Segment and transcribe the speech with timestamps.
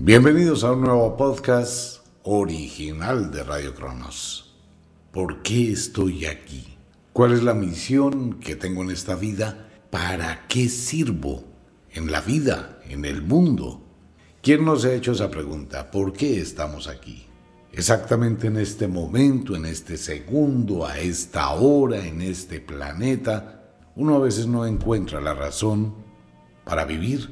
[0.00, 4.54] Bienvenidos a un nuevo podcast original de Radio Cronos.
[5.10, 6.78] ¿Por qué estoy aquí?
[7.12, 9.68] ¿Cuál es la misión que tengo en esta vida?
[9.90, 11.42] ¿Para qué sirvo
[11.90, 13.82] en la vida, en el mundo?
[14.40, 15.90] ¿Quién nos ha hecho esa pregunta?
[15.90, 17.26] ¿Por qué estamos aquí?
[17.72, 23.64] Exactamente en este momento, en este segundo, a esta hora, en este planeta,
[23.96, 25.92] uno a veces no encuentra la razón
[26.64, 27.30] para vivir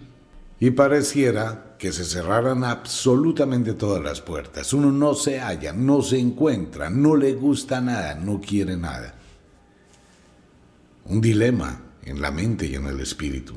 [0.59, 4.73] y pareciera que se cerraran absolutamente todas las puertas.
[4.73, 9.15] Uno no se halla, no se encuentra, no le gusta nada, no quiere nada.
[11.07, 13.55] Un dilema en la mente y en el espíritu.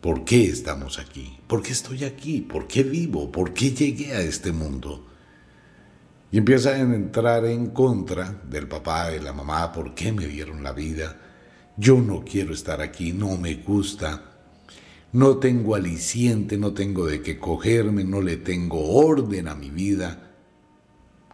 [0.00, 1.38] ¿Por qué estamos aquí?
[1.46, 2.40] ¿Por qué estoy aquí?
[2.40, 3.30] ¿Por qué vivo?
[3.30, 5.06] ¿Por qué llegué a este mundo?
[6.32, 10.62] Y empieza a entrar en contra del papá, de la mamá, ¿por qué me dieron
[10.62, 11.20] la vida?
[11.76, 14.31] Yo no quiero estar aquí, no me gusta
[15.12, 20.30] no tengo aliciente, no tengo de qué cogerme, no le tengo orden a mi vida.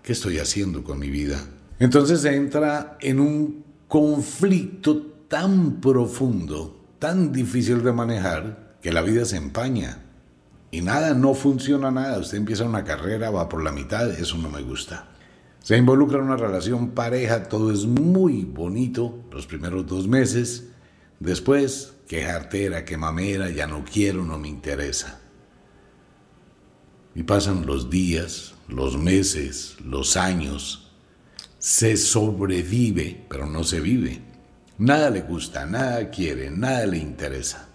[0.02, 1.40] ¿Qué estoy haciendo con mi vida?
[1.78, 4.96] Entonces entra en un conflicto
[5.28, 10.04] tan profundo, tan difícil de manejar, que la vida se empaña.
[10.70, 12.18] Y nada, no funciona nada.
[12.18, 15.08] Usted empieza una carrera, va por la mitad, eso no me gusta.
[15.62, 20.68] Se involucra en una relación pareja, todo es muy bonito los primeros dos meses.
[21.20, 25.20] Después qué jartera, qué mamera, ya no quiero, no me interesa.
[27.14, 30.90] Y pasan los días, los meses, los años.
[31.58, 34.22] Se sobrevive, pero no se vive.
[34.78, 37.68] Nada le gusta, nada quiere, nada le interesa.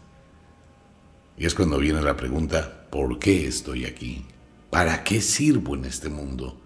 [1.38, 4.26] Y es cuando viene la pregunta, ¿por qué estoy aquí?
[4.70, 6.60] ¿Para qué sirvo en este mundo?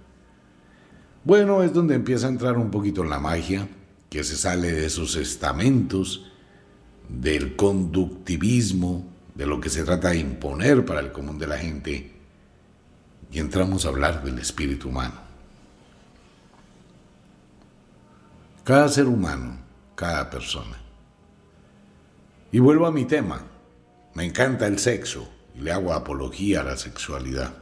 [1.24, 3.68] Bueno, es donde empieza a entrar un poquito la magia,
[4.10, 6.32] que se sale de esos estamentos
[7.10, 9.06] del conductivismo,
[9.36, 12.12] de lo que se trata de imponer para el común de la gente,
[13.32, 15.16] y entramos a hablar del espíritu humano.
[18.64, 19.58] Cada ser humano,
[19.96, 20.78] cada persona.
[22.52, 23.42] Y vuelvo a mi tema.
[24.14, 27.54] Me encanta el sexo y le hago apología a la sexualidad.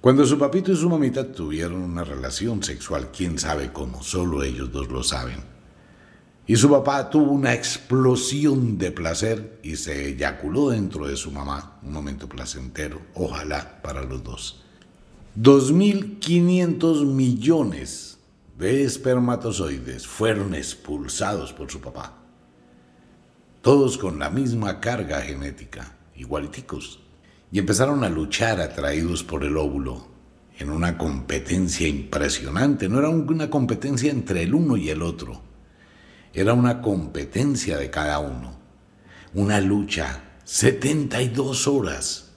[0.00, 4.72] Cuando su papito y su mamita tuvieron una relación sexual, quién sabe cómo, solo ellos
[4.72, 5.57] dos lo saben
[6.48, 11.78] y su papá tuvo una explosión de placer y se eyaculó dentro de su mamá,
[11.82, 14.64] un momento placentero, ojalá para los dos.
[15.38, 18.16] 2.500 millones
[18.56, 22.16] de espermatozoides fueron expulsados por su papá,
[23.60, 27.00] todos con la misma carga genética, igualiticos,
[27.52, 30.06] y empezaron a luchar atraídos por el óvulo
[30.58, 35.42] en una competencia impresionante, no era una competencia entre el uno y el otro,
[36.34, 38.56] era una competencia de cada uno,
[39.34, 42.30] una lucha, 72 horas,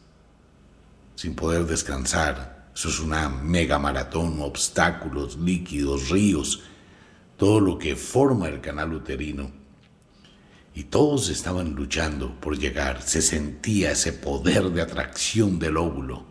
[1.16, 2.69] sin poder descansar.
[2.74, 6.63] Eso es una mega maratón, obstáculos, líquidos, ríos,
[7.38, 9.52] todo lo que forma el canal uterino.
[10.73, 16.23] Y todos estaban luchando por llegar, se sentía ese poder de atracción del óvulo.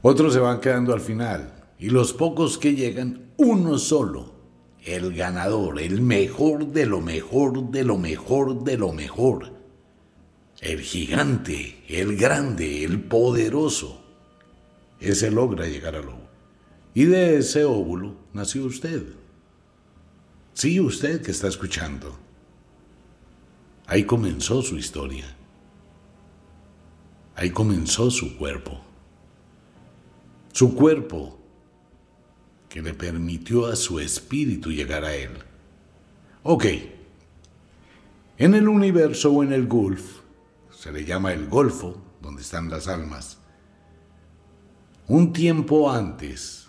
[0.00, 4.35] Otros se van quedando al final, y los pocos que llegan, uno solo
[4.86, 9.52] el ganador, el mejor de lo mejor de lo mejor de lo mejor,
[10.60, 14.00] el gigante, el grande, el poderoso.
[15.00, 16.26] Ese logra llegar al óvulo.
[16.94, 19.02] Y de ese óvulo nació usted.
[20.54, 22.16] Sí, usted que está escuchando.
[23.86, 25.36] Ahí comenzó su historia.
[27.34, 28.80] Ahí comenzó su cuerpo.
[30.52, 31.38] Su cuerpo
[32.76, 35.30] que le permitió a su espíritu llegar a él.
[36.42, 36.66] Ok,
[38.36, 40.18] en el universo o en el Gulf,
[40.70, 43.38] se le llama el Golfo, donde están las almas,
[45.08, 46.66] un tiempo antes,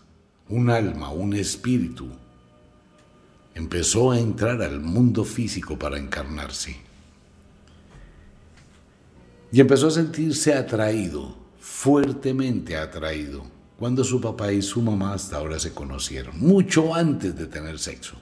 [0.48, 2.08] un alma, un espíritu,
[3.54, 6.78] empezó a entrar al mundo físico para encarnarse.
[9.52, 15.60] Y empezó a sentirse atraído, fuertemente atraído cuando su papá y su mamá hasta ahora
[15.60, 18.16] se conocieron, mucho antes de tener sexo.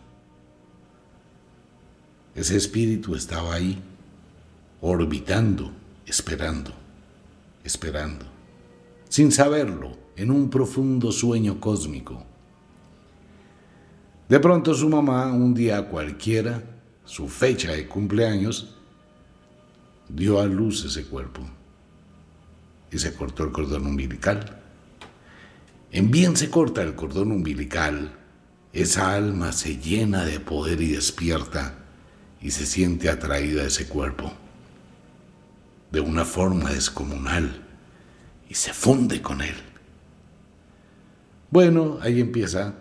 [2.34, 3.82] Ese espíritu estaba ahí,
[4.82, 5.72] orbitando,
[6.06, 6.72] esperando,
[7.64, 8.26] esperando,
[9.08, 12.24] sin saberlo, en un profundo sueño cósmico.
[14.28, 16.64] De pronto su mamá, un día cualquiera,
[17.06, 18.76] su fecha de cumpleaños,
[20.10, 21.42] dio a luz ese cuerpo
[22.92, 24.65] y se cortó el cordón umbilical
[25.92, 28.18] en bien se corta el cordón umbilical,
[28.74, 31.78] esa alma se llena de poder y despierta
[32.42, 34.32] y se siente atraída a ese cuerpo
[35.92, 37.64] de una forma descomunal
[38.50, 39.56] y se funde con él.
[41.50, 42.76] Bueno, ahí empieza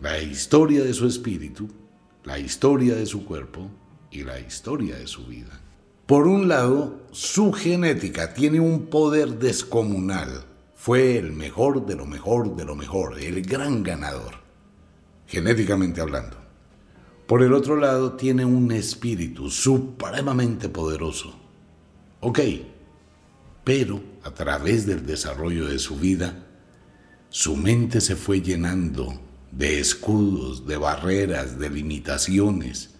[0.00, 1.68] la historia de su espíritu,
[2.24, 3.70] la historia de su cuerpo
[4.10, 5.60] y la historia de su vida.
[6.06, 10.44] Por un lado, su genética tiene un poder descomunal.
[10.86, 14.34] Fue el mejor de lo mejor de lo mejor, el gran ganador,
[15.26, 16.36] genéticamente hablando.
[17.26, 21.34] Por el otro lado, tiene un espíritu supremamente poderoso.
[22.20, 22.38] Ok,
[23.64, 26.46] pero a través del desarrollo de su vida,
[27.30, 32.94] su mente se fue llenando de escudos, de barreras, de limitaciones,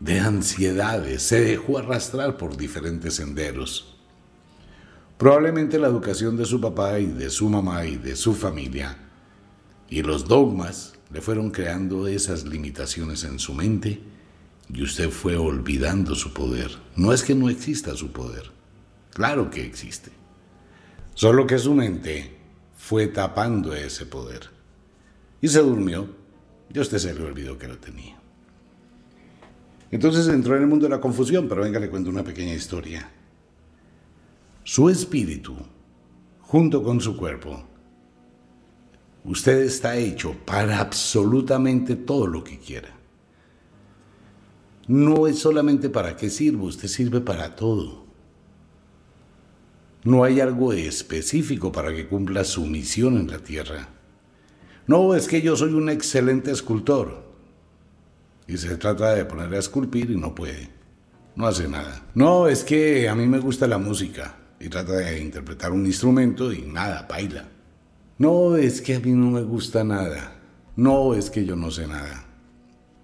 [0.00, 3.93] de ansiedades, se dejó arrastrar por diferentes senderos.
[5.18, 8.98] Probablemente la educación de su papá y de su mamá y de su familia
[9.88, 14.00] y los dogmas le fueron creando esas limitaciones en su mente
[14.68, 16.70] y usted fue olvidando su poder.
[16.96, 18.50] No es que no exista su poder,
[19.12, 20.10] claro que existe.
[21.14, 22.36] Solo que su mente
[22.76, 24.50] fue tapando ese poder.
[25.40, 26.08] Y se durmió
[26.72, 28.18] y usted se le olvidó que lo tenía.
[29.92, 33.08] Entonces entró en el mundo de la confusión, pero venga, le cuento una pequeña historia.
[34.66, 35.54] Su espíritu,
[36.40, 37.62] junto con su cuerpo,
[39.22, 42.88] usted está hecho para absolutamente todo lo que quiera.
[44.88, 48.06] No es solamente para qué sirve, usted sirve para todo.
[50.02, 53.90] No hay algo específico para que cumpla su misión en la tierra.
[54.86, 57.22] No, es que yo soy un excelente escultor.
[58.48, 60.70] Y se trata de ponerle a esculpir y no puede.
[61.36, 62.06] No hace nada.
[62.14, 64.38] No, es que a mí me gusta la música.
[64.64, 67.46] Y trata de interpretar un instrumento y nada, baila.
[68.16, 70.40] No, es que a mí no me gusta nada.
[70.74, 72.26] No, es que yo no sé nada.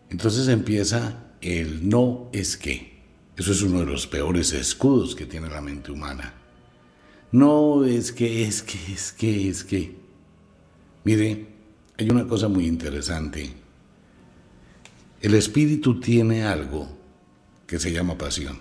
[0.09, 3.03] Entonces empieza el no es que.
[3.37, 6.33] Eso es uno de los peores escudos que tiene la mente humana.
[7.31, 9.95] No, es que, es que, es que, es que.
[11.05, 11.47] Mire,
[11.99, 13.53] hay una cosa muy interesante.
[15.21, 16.89] El espíritu tiene algo
[17.67, 18.59] que se llama pasión.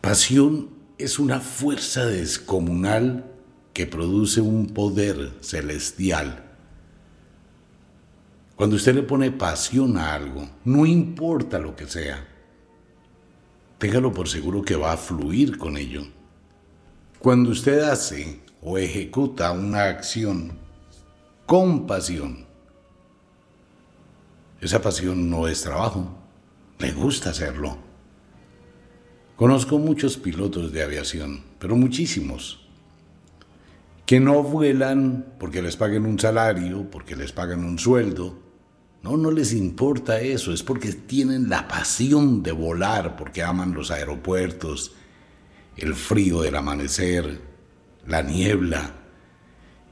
[0.00, 3.24] Pasión es una fuerza descomunal
[3.72, 6.44] que produce un poder celestial.
[8.54, 12.24] Cuando usted le pone pasión a algo, no importa lo que sea,
[13.78, 16.06] téngalo por seguro que va a fluir con ello.
[17.18, 20.52] Cuando usted hace o ejecuta una acción
[21.46, 22.46] con pasión,
[24.60, 26.16] esa pasión no es trabajo,
[26.78, 27.93] le gusta hacerlo.
[29.36, 32.68] Conozco muchos pilotos de aviación, pero muchísimos,
[34.06, 38.38] que no vuelan porque les paguen un salario, porque les paguen un sueldo.
[39.02, 43.90] No, no les importa eso, es porque tienen la pasión de volar, porque aman los
[43.90, 44.92] aeropuertos,
[45.76, 47.40] el frío del amanecer,
[48.06, 48.92] la niebla,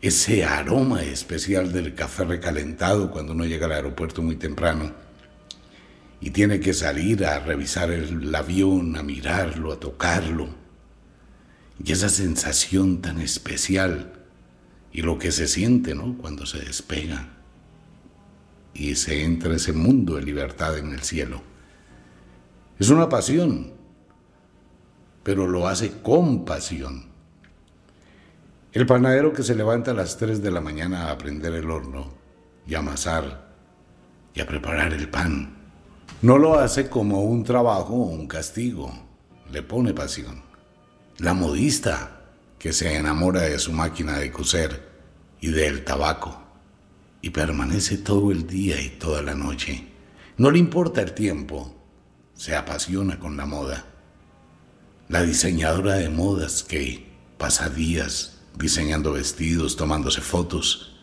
[0.00, 5.01] ese aroma especial del café recalentado cuando uno llega al aeropuerto muy temprano
[6.22, 10.48] y tiene que salir a revisar el avión, a mirarlo, a tocarlo.
[11.84, 14.24] Y esa sensación tan especial
[14.90, 16.16] y lo que se siente ¿no?
[16.16, 17.28] cuando se despega
[18.72, 21.42] y se entra ese mundo de libertad en el cielo.
[22.78, 23.82] Es una pasión
[25.22, 27.04] pero lo hace con pasión.
[28.72, 32.12] El panadero que se levanta a las 3 de la mañana a prender el horno
[32.66, 33.52] y a amasar
[34.34, 35.61] y a preparar el pan,
[36.20, 38.92] no lo hace como un trabajo o un castigo,
[39.50, 40.42] le pone pasión.
[41.18, 42.20] La modista
[42.58, 44.90] que se enamora de su máquina de coser
[45.40, 46.40] y del tabaco
[47.20, 49.88] y permanece todo el día y toda la noche.
[50.36, 51.74] No le importa el tiempo,
[52.34, 53.86] se apasiona con la moda
[55.12, 60.96] la diseñadora de modas que pasa días diseñando vestidos, tomándose fotos,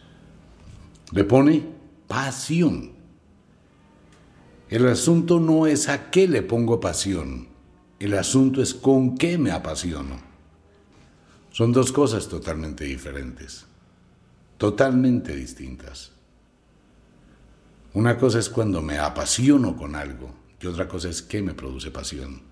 [1.12, 1.64] le pone
[2.08, 2.94] pasión.
[4.70, 7.48] El asunto no es a qué le pongo pasión,
[8.00, 10.20] el asunto es con qué me apasiono.
[11.50, 13.66] Son dos cosas totalmente diferentes,
[14.60, 16.12] totalmente distintas.
[17.94, 21.90] Una cosa es cuando me apasiono con algo y otra cosa es qué me produce
[21.90, 22.44] pasión.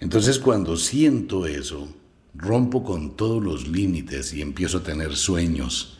[0.00, 1.94] Entonces cuando siento eso,
[2.34, 5.98] rompo con todos los límites y empiezo a tener sueños.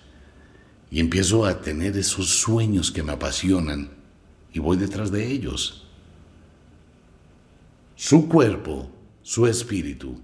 [0.91, 3.98] Y empiezo a tener esos sueños que me apasionan
[4.59, 5.87] y voy detrás de ellos.
[7.95, 8.91] Su cuerpo,
[9.23, 10.21] su espíritu,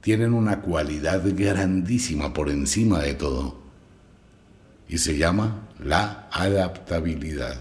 [0.00, 3.60] tienen una cualidad grandísima por encima de todo
[4.88, 7.60] y se llama la adaptabilidad.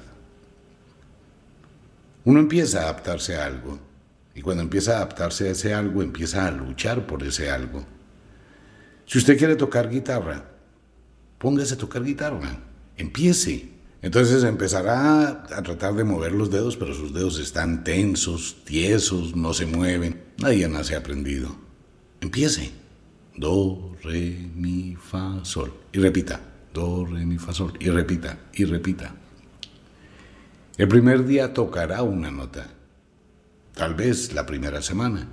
[2.23, 3.79] Uno empieza a adaptarse a algo
[4.35, 7.83] Y cuando empieza a adaptarse a ese algo, empieza a luchar por ese algo.
[9.07, 10.45] Si usted quiere tocar guitarra,
[11.39, 12.59] póngase a tocar guitarra,
[12.95, 13.72] empiece.
[14.03, 19.53] Entonces empezará a tratar de mover los dedos, pero sus dedos están tensos, tiesos, no
[19.53, 20.21] se mueven.
[20.37, 21.55] Nadie nace aprendido.
[22.19, 22.71] Empiece.
[23.35, 25.73] Do, re, mi, fa, sol.
[25.93, 26.41] Y repita.
[26.73, 27.73] Do, re, mi, fa, sol.
[27.79, 29.15] Y repita, y repita.
[30.75, 32.67] El primer día tocará una nota,
[33.75, 35.29] tal vez la primera semana,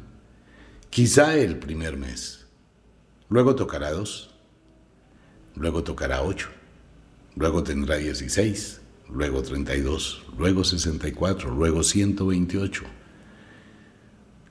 [0.90, 2.46] quizá el primer mes.
[3.30, 4.34] Luego tocará dos,
[5.54, 6.50] luego tocará ocho,
[7.36, 12.84] luego tendrá dieciséis, luego treinta y dos, luego sesenta y cuatro, luego ciento veintiocho,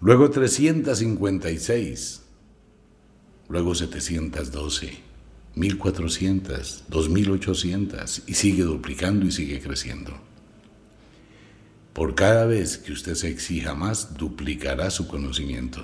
[0.02, 2.24] luego trescientas cincuenta y seis,
[3.48, 5.00] luego setecientas doce,
[5.56, 10.14] mil cuatrocientas, dos mil ochocientas, y sigue duplicando y sigue creciendo.
[11.94, 15.84] Por cada vez que usted se exija más, duplicará su conocimiento.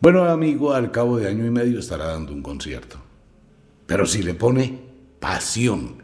[0.00, 2.98] Bueno, amigo, al cabo de año y medio estará dando un concierto.
[3.86, 4.89] Pero si le pone
[5.20, 6.02] pasión,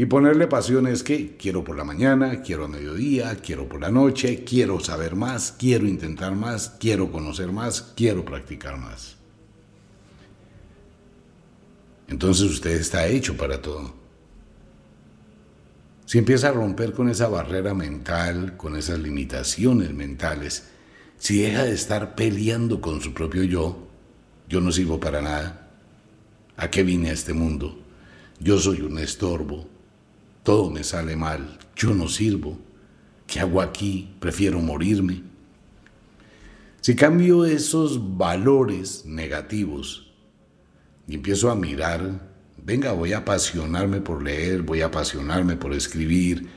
[0.00, 3.90] y ponerle pasión es que quiero por la mañana, quiero a mediodía, quiero por la
[3.90, 9.16] noche, quiero saber más, quiero intentar más, quiero conocer más, quiero practicar más.
[12.08, 13.94] Entonces usted está hecho para todo.
[16.06, 20.70] Si empieza a romper con esa barrera mental, con esas limitaciones mentales,
[21.18, 23.86] si deja de estar peleando con su propio yo,
[24.48, 25.68] yo no sirvo para nada,
[26.56, 27.89] ¿a qué vine a este mundo?
[28.40, 29.68] Yo soy un estorbo,
[30.42, 32.58] todo me sale mal, yo no sirvo,
[33.26, 34.14] ¿qué hago aquí?
[34.18, 35.22] Prefiero morirme.
[36.80, 40.10] Si cambio esos valores negativos
[41.06, 42.30] y empiezo a mirar
[42.64, 46.48] venga, voy a apasionarme por leer, voy a apasionarme por escribir,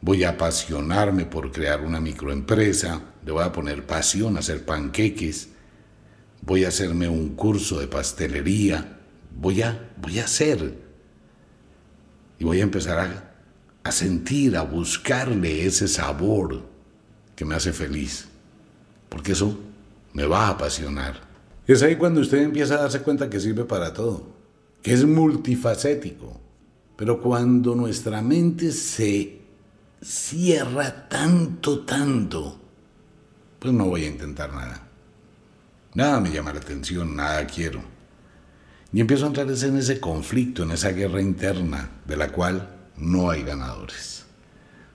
[0.00, 5.48] voy a apasionarme por crear una microempresa, le voy a poner pasión a hacer panqueques,
[6.42, 8.98] voy a hacerme un curso de pastelería,
[9.34, 10.83] voy a, voy a hacer.
[12.38, 13.34] Y voy a empezar a,
[13.82, 16.62] a sentir, a buscarle ese sabor
[17.36, 18.28] que me hace feliz,
[19.08, 19.58] porque eso
[20.12, 21.20] me va a apasionar.
[21.66, 24.34] Es ahí cuando usted empieza a darse cuenta que sirve para todo
[24.84, 26.38] que es multifacético.
[26.94, 29.40] Pero cuando nuestra mente se
[30.00, 32.60] cierra tanto, tanto,
[33.58, 34.86] pues no voy a intentar nada.
[35.94, 37.82] Nada me llama la atención, nada quiero.
[38.94, 43.28] Y empiezo a entrar en ese conflicto, en esa guerra interna, de la cual no
[43.28, 44.24] hay ganadores.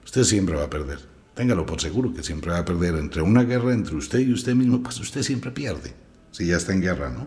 [0.02, 1.00] Usted siempre va a perder.
[1.34, 2.94] Téngalo por seguro que siempre va a perder.
[2.94, 5.92] Entre una guerra entre usted y usted mismo, pues usted siempre pierde.
[6.30, 7.26] Si ya está en guerra, ¿no?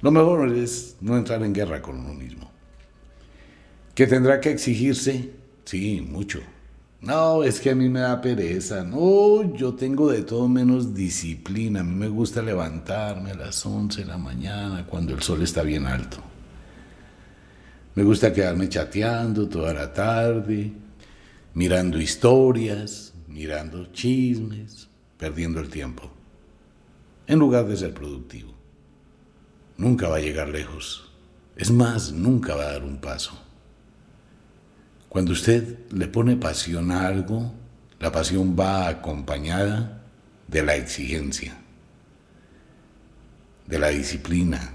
[0.00, 2.48] Lo mejor es no entrar en guerra con uno mismo.
[3.96, 5.32] ¿Que tendrá que exigirse?
[5.64, 6.38] Sí, mucho.
[7.02, 8.84] No, es que a mí me da pereza.
[8.84, 11.80] No, yo tengo de todo menos disciplina.
[11.80, 15.62] A mí me gusta levantarme a las 11 de la mañana cuando el sol está
[15.62, 16.18] bien alto.
[17.94, 20.72] Me gusta quedarme chateando toda la tarde,
[21.54, 26.10] mirando historias, mirando chismes, perdiendo el tiempo,
[27.26, 28.52] en lugar de ser productivo
[29.82, 31.10] nunca va a llegar lejos.
[31.56, 33.32] Es más, nunca va a dar un paso.
[35.12, 37.52] Cuando usted le pone pasión a algo,
[38.00, 40.02] la pasión va acompañada
[40.48, 41.54] de la exigencia,
[43.66, 44.72] de la disciplina,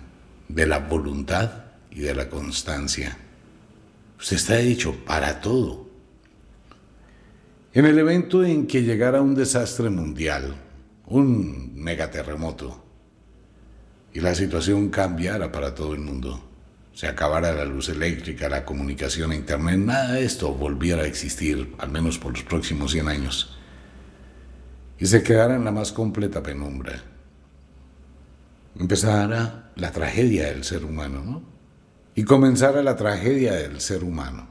[0.48, 1.50] de la voluntad
[1.90, 3.18] y de la constancia.
[4.20, 5.90] Usted está hecho para todo.
[7.74, 10.56] En el evento en que llegara un desastre mundial,
[11.08, 12.86] un megaterremoto,
[14.14, 16.47] y la situación cambiara para todo el mundo.
[16.98, 21.92] Se acabara la luz eléctrica, la comunicación, internet, nada de esto volviera a existir, al
[21.92, 23.56] menos por los próximos 100 años.
[24.98, 27.04] Y se quedara en la más completa penumbra.
[28.80, 31.44] Empezara la tragedia del ser humano, ¿no?
[32.16, 34.48] Y comenzara la tragedia del ser humano.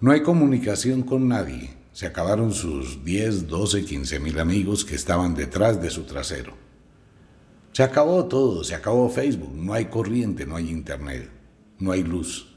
[0.00, 1.70] No hay comunicación con nadie.
[1.92, 6.65] Se acabaron sus 10, 12, 15 mil amigos que estaban detrás de su trasero.
[7.76, 11.28] Se acabó todo, se acabó Facebook, no hay corriente, no hay internet,
[11.78, 12.56] no hay luz.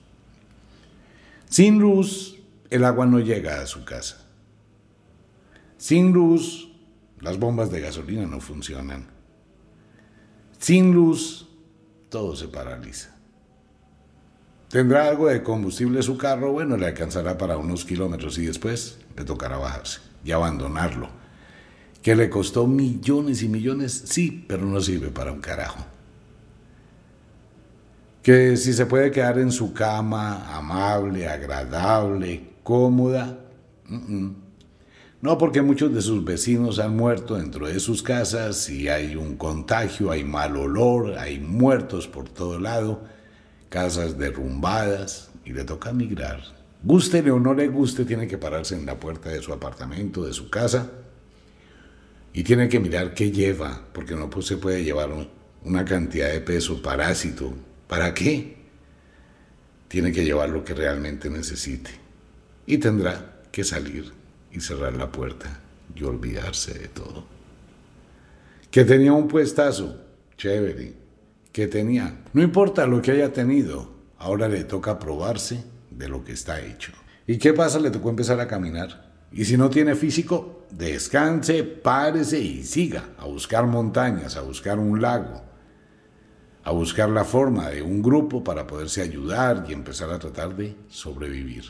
[1.49, 2.37] Sin luz,
[2.69, 4.25] el agua no llega a su casa.
[5.75, 6.71] Sin luz,
[7.19, 9.09] las bombas de gasolina no funcionan.
[10.57, 11.49] Sin luz,
[12.07, 13.13] todo se paraliza.
[14.69, 16.53] ¿Tendrá algo de combustible su carro?
[16.53, 21.18] Bueno, le alcanzará para unos kilómetros y después le tocará bajarse y abandonarlo
[22.01, 25.85] que le costó millones y millones, sí, pero no sirve para un carajo.
[28.23, 33.39] Que si se puede quedar en su cama, amable, agradable, cómoda,
[35.21, 39.35] No porque muchos de sus vecinos han muerto dentro de sus casas y hay un
[39.35, 43.01] contagio, hay mal olor, hay muertos por todo lado,
[43.67, 46.41] casas derrumbadas y le toca migrar.
[46.83, 50.31] Guste o no le guste, tiene que pararse en la puerta de su apartamento, de
[50.31, 50.89] su casa
[52.39, 55.09] y tiene que mirar qué lleva, porque no se puede llevar
[55.65, 57.53] una cantidad de peso parásito.
[57.85, 58.55] ¿Para qué?
[59.89, 61.91] Tiene que llevar lo que realmente necesite
[62.65, 64.13] y tendrá que salir
[64.53, 65.59] y cerrar la puerta
[65.93, 67.25] y olvidarse de todo.
[68.71, 69.99] Que tenía un puestazo,
[70.37, 70.93] chévere,
[71.51, 76.31] que tenía, no importa lo que haya tenido, ahora le toca probarse de lo que
[76.31, 76.93] está hecho.
[77.27, 77.81] ¿Y qué pasa?
[77.81, 79.11] Le tocó empezar a caminar.
[79.29, 85.01] Y si no tiene físico, descanse, párese y siga a buscar montañas, a buscar un
[85.01, 85.43] lago,
[86.63, 90.75] a buscar la forma de un grupo para poderse ayudar y empezar a tratar de
[90.89, 91.65] sobrevivir.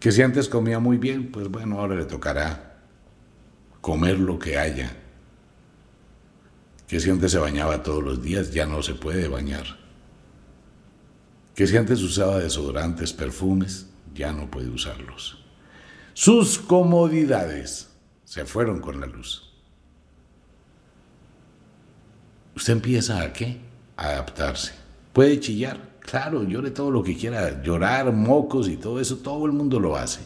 [0.00, 2.80] Que si antes comía muy bien, pues bueno, ahora le tocará
[3.80, 4.96] comer lo que haya.
[6.88, 9.64] Que si antes se bañaba todos los días, ya no se puede bañar.
[11.54, 15.41] Que si antes usaba desodorantes, perfumes, ya no puede usarlos.
[16.14, 17.90] Sus comodidades
[18.24, 19.52] se fueron con la luz.
[22.54, 23.60] Usted empieza a qué?
[23.96, 24.72] A adaptarse.
[25.12, 29.52] Puede chillar, Claro, llore todo lo que quiera, llorar, mocos y todo eso, todo el
[29.52, 30.20] mundo lo hace.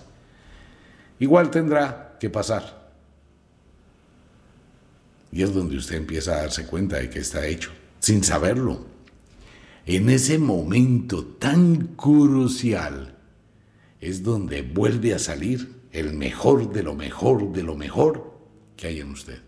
[1.19, 2.91] Igual tendrá que pasar.
[5.31, 8.87] Y es donde usted empieza a darse cuenta de que está hecho, sin saberlo.
[9.85, 13.17] En ese momento tan crucial
[14.01, 18.39] es donde vuelve a salir el mejor de lo mejor de lo mejor
[18.77, 19.41] que hay en usted.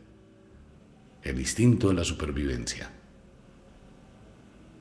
[1.23, 2.91] El instinto de la supervivencia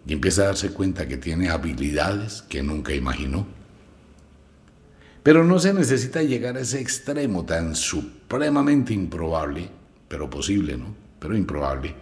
[0.08, 3.46] y empieza a darse cuenta que tiene habilidades que nunca imaginó.
[5.22, 9.70] Pero no se necesita llegar a ese extremo tan supremamente improbable,
[10.08, 10.96] pero posible, ¿no?
[11.20, 11.94] Pero improbable.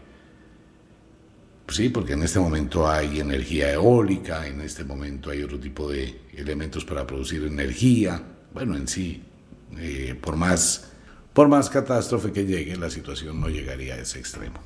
[1.67, 6.21] Sí, porque en este momento hay energía eólica, en este momento hay otro tipo de
[6.35, 8.21] elementos para producir energía.
[8.53, 9.23] Bueno, en sí,
[9.77, 10.91] eh, por, más,
[11.33, 14.59] por más catástrofe que llegue, la situación no llegaría a ese extremo.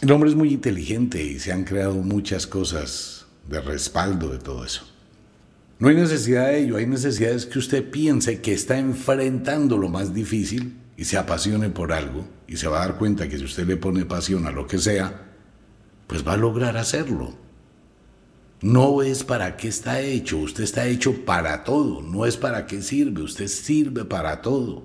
[0.00, 4.64] El hombre es muy inteligente y se han creado muchas cosas de respaldo de todo
[4.64, 4.86] eso.
[5.78, 9.88] No hay necesidad de ello, hay necesidad de que usted piense que está enfrentando lo
[9.88, 13.44] más difícil y se apasione por algo y se va a dar cuenta que si
[13.44, 15.28] usted le pone pasión a lo que sea,
[16.06, 17.34] pues va a lograr hacerlo.
[18.62, 22.82] No es para qué está hecho, usted está hecho para todo, no es para qué
[22.82, 24.82] sirve, usted sirve para todo.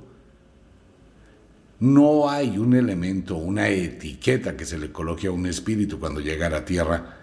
[1.79, 6.47] No hay un elemento, una etiqueta que se le coloque a un espíritu cuando llega
[6.47, 7.17] a la tierra.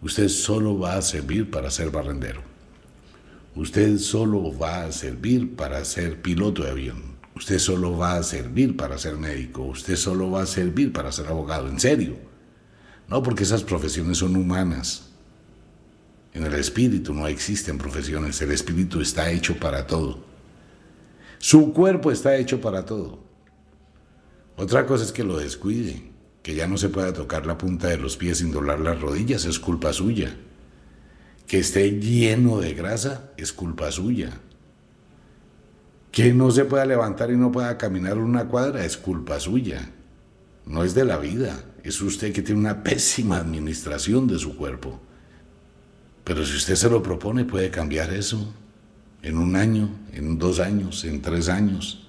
[0.00, 2.40] Usted solo va a servir para ser barrendero.
[3.54, 7.18] Usted solo va a servir para ser piloto de avión.
[7.36, 9.64] Usted solo va a servir para ser médico.
[9.64, 11.68] Usted solo va a servir para ser abogado.
[11.68, 12.16] En serio.
[13.06, 15.09] No porque esas profesiones son humanas.
[16.32, 18.40] En el espíritu no existen profesiones.
[18.40, 20.24] El espíritu está hecho para todo.
[21.38, 23.18] Su cuerpo está hecho para todo.
[24.56, 26.02] Otra cosa es que lo descuide,
[26.42, 29.46] que ya no se pueda tocar la punta de los pies sin doblar las rodillas,
[29.46, 30.36] es culpa suya.
[31.46, 34.38] Que esté lleno de grasa, es culpa suya.
[36.12, 39.90] Que no se pueda levantar y no pueda caminar una cuadra, es culpa suya.
[40.66, 45.00] No es de la vida, es usted que tiene una pésima administración de su cuerpo.
[46.24, 48.54] Pero si usted se lo propone, puede cambiar eso
[49.22, 52.00] en un año, en dos años, en tres años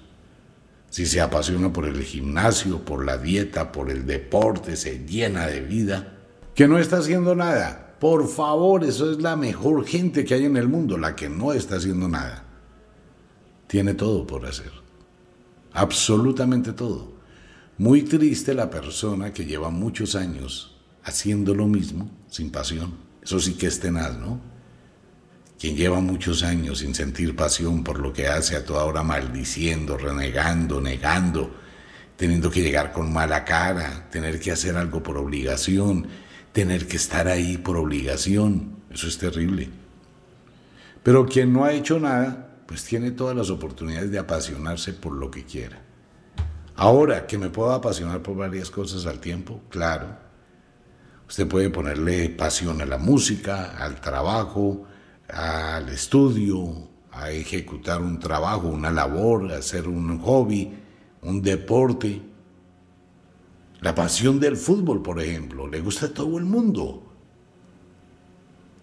[0.92, 5.62] si se apasiona por el gimnasio, por la dieta, por el deporte, se llena de
[5.62, 6.18] vida,
[6.54, 7.96] que no está haciendo nada.
[7.98, 11.54] Por favor, eso es la mejor gente que hay en el mundo, la que no
[11.54, 12.44] está haciendo nada.
[13.68, 14.70] Tiene todo por hacer.
[15.72, 17.12] Absolutamente todo.
[17.78, 22.92] Muy triste la persona que lleva muchos años haciendo lo mismo sin pasión.
[23.22, 24.52] Eso sí que es tenaz, ¿no?
[25.62, 29.96] quien lleva muchos años sin sentir pasión por lo que hace a toda hora maldiciendo,
[29.96, 31.54] renegando, negando,
[32.16, 36.08] teniendo que llegar con mala cara, tener que hacer algo por obligación,
[36.50, 39.68] tener que estar ahí por obligación, eso es terrible.
[41.04, 45.30] Pero quien no ha hecho nada, pues tiene todas las oportunidades de apasionarse por lo
[45.30, 45.80] que quiera.
[46.74, 50.21] Ahora, que me puedo apasionar por varias cosas al tiempo, claro.
[51.32, 54.84] Usted puede ponerle pasión a la música, al trabajo,
[55.30, 60.74] al estudio, a ejecutar un trabajo, una labor, hacer un hobby,
[61.22, 62.20] un deporte.
[63.80, 67.10] La pasión del fútbol, por ejemplo, le gusta a todo el mundo.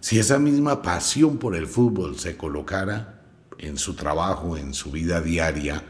[0.00, 3.22] Si esa misma pasión por el fútbol se colocara
[3.58, 5.84] en su trabajo, en su vida diaria,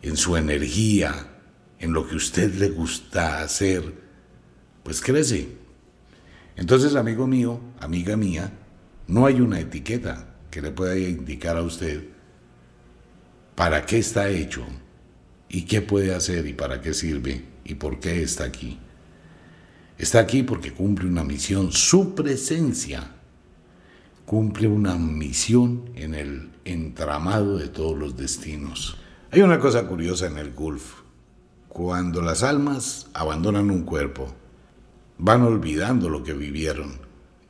[0.00, 1.40] en su energía,
[1.80, 4.05] en lo que usted le gusta hacer,
[4.86, 5.48] pues crece.
[6.54, 8.52] Entonces, amigo mío, amiga mía,
[9.08, 12.04] no hay una etiqueta que le pueda indicar a usted
[13.56, 14.64] para qué está hecho
[15.48, 18.78] y qué puede hacer y para qué sirve y por qué está aquí.
[19.98, 23.10] Está aquí porque cumple una misión, su presencia
[24.24, 28.96] cumple una misión en el entramado de todos los destinos.
[29.32, 31.00] Hay una cosa curiosa en el Gulf.
[31.68, 34.32] Cuando las almas abandonan un cuerpo,
[35.18, 36.98] van olvidando lo que vivieron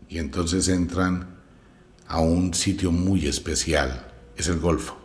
[0.09, 1.37] y entonces entran
[2.07, 4.97] a un sitio muy especial, es el Golfo.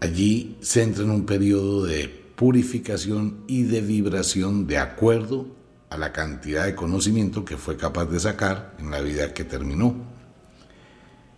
[0.00, 5.46] Allí se entra en un periodo de purificación y de vibración de acuerdo
[5.90, 9.94] a la cantidad de conocimiento que fue capaz de sacar en la vida que terminó.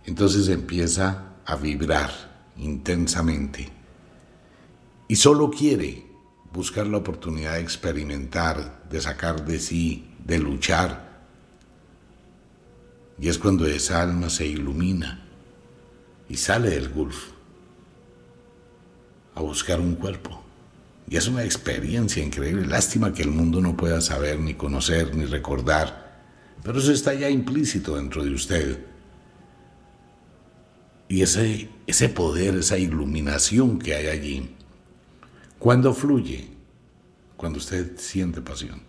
[0.05, 2.11] Entonces empieza a vibrar
[2.57, 3.69] intensamente
[5.07, 6.08] y solo quiere
[6.53, 11.09] buscar la oportunidad de experimentar, de sacar de sí, de luchar.
[13.19, 15.25] Y es cuando esa alma se ilumina
[16.27, 17.31] y sale del Gulf
[19.35, 20.43] a buscar un cuerpo.
[21.09, 22.67] Y es una experiencia increíble.
[22.67, 26.23] Lástima que el mundo no pueda saber, ni conocer, ni recordar.
[26.63, 28.85] Pero eso está ya implícito dentro de usted.
[31.07, 34.55] Y ese, ese poder, esa iluminación que hay allí,
[35.59, 36.47] cuando fluye,
[37.35, 38.81] cuando usted siente pasión.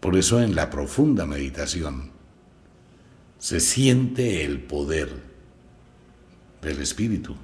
[0.00, 2.12] Por eso en la profunda meditación
[3.38, 5.08] se siente el poder
[6.62, 7.34] del espíritu.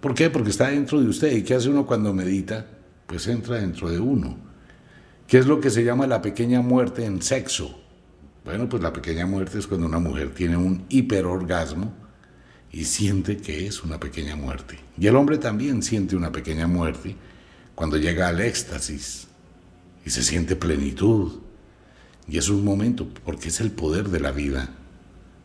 [0.00, 0.30] ¿Por qué?
[0.30, 1.32] Porque está dentro de usted.
[1.32, 2.66] ¿Y qué hace uno cuando medita?
[3.06, 4.36] Pues entra dentro de uno.
[5.26, 7.80] ¿Qué es lo que se llama la pequeña muerte en sexo?
[8.44, 12.01] Bueno, pues la pequeña muerte es cuando una mujer tiene un hiperorgasmo
[12.72, 14.78] y siente que es una pequeña muerte.
[14.98, 17.14] Y el hombre también siente una pequeña muerte
[17.74, 19.28] cuando llega al éxtasis
[20.04, 21.40] y se siente plenitud.
[22.26, 24.70] Y es un momento, porque es el poder de la vida.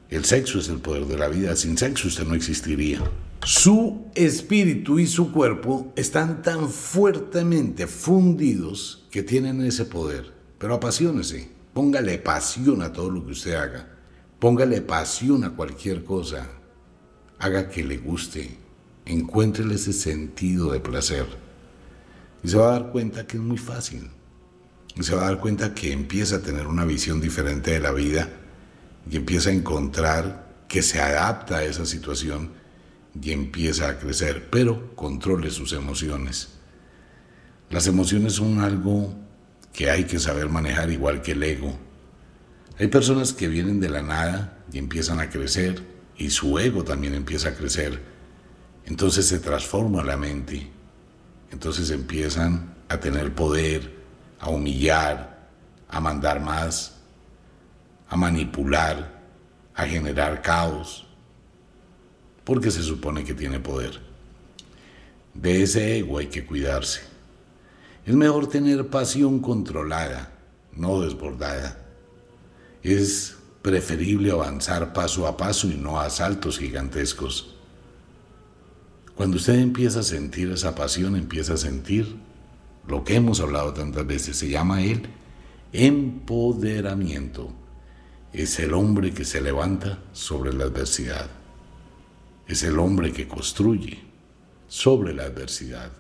[0.09, 1.55] El sexo es el poder de la vida.
[1.55, 3.01] Sin sexo usted no existiría.
[3.43, 10.31] Su espíritu y su cuerpo están tan fuertemente fundidos que tienen ese poder.
[10.57, 13.89] Pero apasionese, póngale pasión a todo lo que usted haga.
[14.39, 16.47] Póngale pasión a cualquier cosa.
[17.39, 18.58] Haga que le guste.
[19.06, 21.26] Encuéntrele ese sentido de placer.
[22.43, 24.10] Y se va a dar cuenta que es muy fácil.
[24.95, 27.91] Y se va a dar cuenta que empieza a tener una visión diferente de la
[27.91, 28.30] vida
[29.10, 32.52] y empieza a encontrar que se adapta a esa situación
[33.21, 36.50] y empieza a crecer, pero controle sus emociones.
[37.69, 39.13] Las emociones son algo
[39.73, 41.78] que hay que saber manejar igual que el ego.
[42.80, 45.84] Hay personas que vienen de la nada y empiezan a crecer
[46.17, 48.01] y su ego también empieza a crecer.
[48.86, 50.67] Entonces se transforma la mente.
[51.51, 53.95] Entonces empiezan a tener poder,
[54.39, 55.49] a humillar,
[55.89, 56.97] a mandar más,
[58.10, 59.21] a manipular,
[59.75, 61.08] a generar caos
[62.47, 63.99] porque se supone que tiene poder.
[65.34, 67.01] De ese ego hay que cuidarse.
[68.06, 70.32] Es mejor tener pasión controlada,
[70.71, 71.77] no desbordada.
[72.82, 77.56] Es preferible avanzar paso a paso y no a saltos gigantescos.
[79.15, 82.15] Cuando usted empieza a sentir esa pasión, empieza a sentir
[82.88, 85.08] lo que hemos hablado tantas veces, se llama el
[85.74, 87.52] empoderamiento.
[88.32, 91.28] Es el hombre que se levanta sobre la adversidad
[92.48, 94.00] es el hombre que construye
[94.67, 95.91] sobre la adversidad.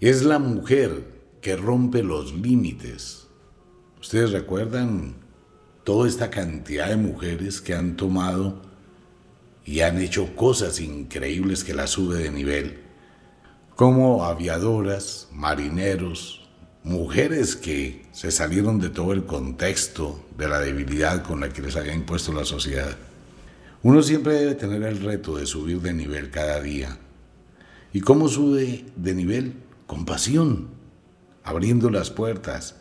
[0.00, 1.04] Es la mujer
[1.40, 3.26] que rompe los límites.
[4.00, 5.14] Ustedes recuerdan
[5.84, 8.62] toda esta cantidad de mujeres que han tomado
[9.64, 12.80] y han hecho cosas increíbles que la sube de nivel,
[13.76, 16.48] como aviadoras, marineros,
[16.82, 21.76] mujeres que se salieron de todo el contexto de la debilidad con la que les
[21.76, 22.96] había impuesto la sociedad.
[23.82, 26.98] Uno siempre debe tener el reto de subir de nivel cada día.
[27.92, 29.54] ¿Y cómo sube de nivel?
[29.86, 30.68] Con pasión,
[31.42, 32.76] abriendo las puertas,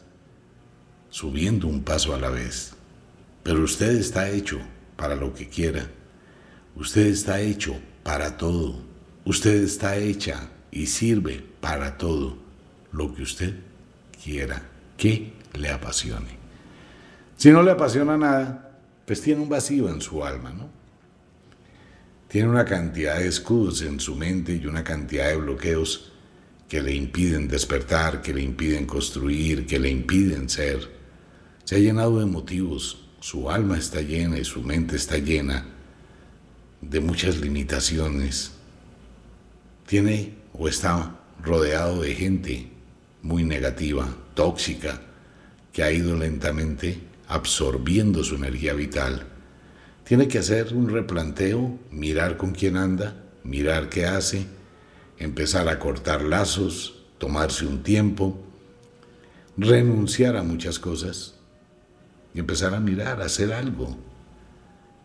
[1.09, 2.72] subiendo un paso a la vez.
[3.43, 4.60] Pero usted está hecho
[4.95, 5.88] para lo que quiera.
[6.75, 8.82] Usted está hecho para todo.
[9.25, 12.38] Usted está hecha y sirve para todo
[12.91, 13.53] lo que usted
[14.23, 14.63] quiera,
[14.97, 16.38] que le apasione.
[17.38, 18.71] Si no le apasiona nada,
[19.06, 20.84] pues tiene un vacío en su alma, ¿no?
[22.34, 26.13] tiene una cantidad de escudos en su mente y una cantidad de bloqueos
[26.67, 30.79] que le impiden despertar, que le impiden construir, que le impiden ser.
[31.63, 35.65] Se ha llenado de motivos, su alma está llena y su mente está llena
[36.81, 38.51] de muchas limitaciones.
[39.88, 42.67] tiene o está rodeado de gente
[43.21, 45.01] muy negativa, tóxica,
[45.71, 49.25] que ha ido lentamente absorbiendo su energía vital.
[50.03, 54.47] Tiene que hacer un replanteo, mirar con quién anda, mirar qué hace,
[55.17, 58.38] empezar a cortar lazos, tomarse un tiempo,
[59.55, 61.36] renunciar a muchas cosas
[62.33, 63.97] y empezar a mirar, a hacer algo.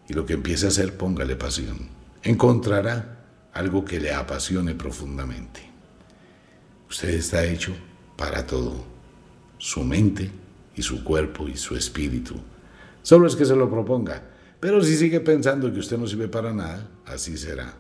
[0.09, 1.89] Y lo que empiece a hacer, póngale pasión.
[2.23, 3.19] Encontrará
[3.53, 5.61] algo que le apasione profundamente.
[6.89, 7.75] Usted está hecho
[8.17, 8.85] para todo,
[9.59, 10.31] su mente
[10.75, 12.37] y su cuerpo y su espíritu.
[13.03, 14.23] Solo es que se lo proponga.
[14.61, 17.75] Pero si sigue pensando que usted no sirve para nada, así será.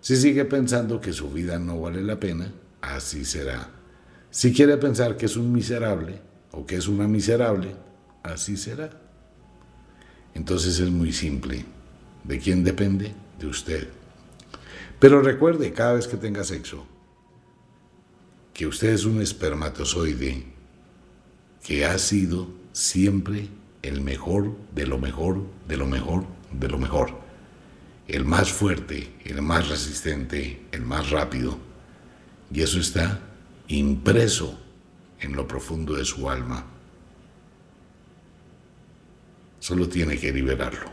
[0.00, 3.68] Si sigue pensando que su vida no vale la pena, así será.
[4.30, 6.20] Si quiere pensar que es un miserable
[6.52, 7.74] o que es una miserable,
[8.32, 8.90] así será.
[10.34, 11.64] Entonces es muy simple.
[12.24, 13.14] ¿De quién depende?
[13.38, 13.88] De usted.
[14.98, 16.86] Pero recuerde cada vez que tenga sexo
[18.56, 20.44] que usted es un espermatozoide
[21.62, 23.50] que ha sido siempre
[23.82, 27.10] el mejor de lo mejor, de lo mejor, de lo mejor.
[28.08, 31.58] El más fuerte, el más resistente, el más rápido.
[32.50, 33.20] Y eso está
[33.68, 34.58] impreso
[35.20, 36.64] en lo profundo de su alma.
[39.66, 40.86] Solo tiene que liberarlo.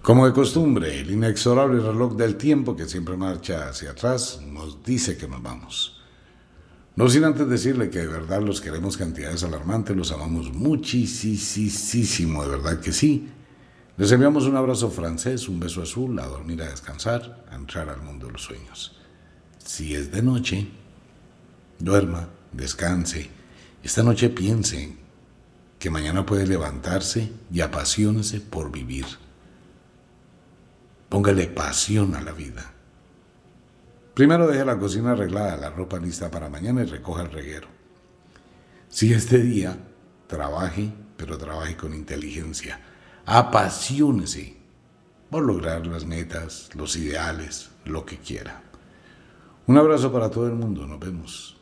[0.00, 5.18] Como de costumbre, el inexorable reloj del tiempo que siempre marcha hacia atrás nos dice
[5.18, 6.00] que nos vamos.
[6.96, 12.48] No sin antes decirle que de verdad los queremos cantidades alarmantes, los amamos muchísimo, de
[12.48, 13.28] verdad que sí.
[13.98, 18.00] Les enviamos un abrazo francés, un beso azul, a dormir, a descansar, a entrar al
[18.00, 18.96] mundo de los sueños.
[19.62, 20.68] Si es de noche,
[21.78, 23.28] duerma, descanse.
[23.82, 24.96] Esta noche piense
[25.80, 29.06] que mañana puede levantarse y apasionese por vivir.
[31.08, 32.70] Póngale pasión a la vida.
[34.12, 37.66] Primero deje la cocina arreglada, la ropa lista para mañana y recoja el reguero.
[38.90, 39.78] Si este día
[40.26, 42.78] trabaje, pero trabaje con inteligencia,
[43.24, 44.58] apasionese
[45.30, 48.62] por lograr las metas, los ideales, lo que quiera.
[49.66, 51.56] Un abrazo para todo el mundo, nos vemos.